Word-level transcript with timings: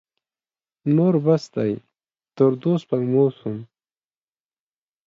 نور 0.95 1.13
بس 1.25 1.43
دی؛ 1.53 1.71
تر 2.35 2.51
دوو 2.61 2.73
سپږمو 2.83 3.23
سوم. 3.37 3.57